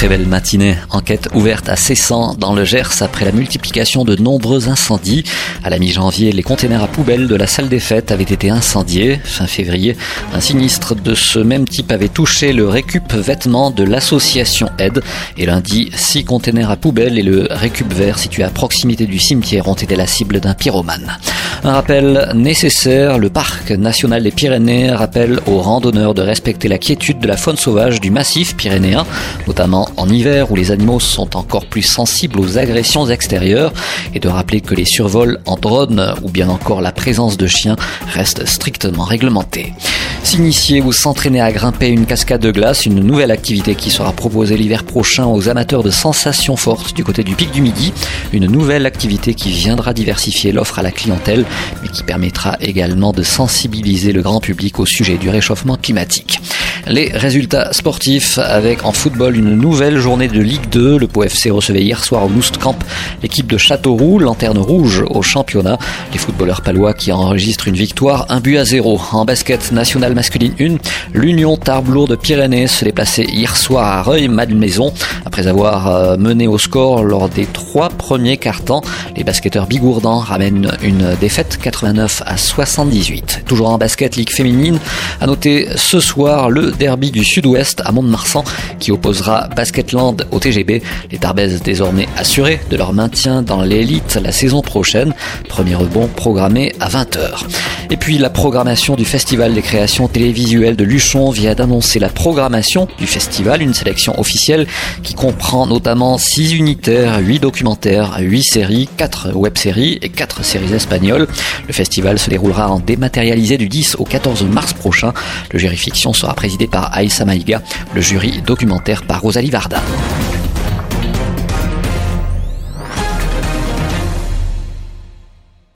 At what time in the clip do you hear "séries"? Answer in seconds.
108.42-108.88, 110.44-110.72